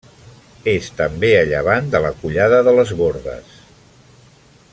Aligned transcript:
És 0.71 0.87
també 1.01 1.29
a 1.35 1.43
llevant 1.51 1.93
de 1.97 2.01
la 2.07 2.13
Collada 2.23 2.63
de 2.69 2.75
les 2.81 2.95
Bordes. 3.03 3.57